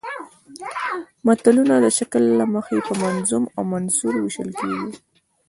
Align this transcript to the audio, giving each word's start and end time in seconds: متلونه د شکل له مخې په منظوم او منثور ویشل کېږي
متلونه 1.25 1.75
د 1.83 1.87
شکل 1.97 2.23
له 2.39 2.45
مخې 2.53 2.77
په 2.87 2.93
منظوم 3.03 3.43
او 3.55 3.63
منثور 3.73 4.13
ویشل 4.17 4.49
کېږي 4.59 4.91